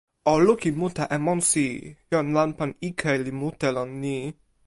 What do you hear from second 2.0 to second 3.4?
jan lanpan ike li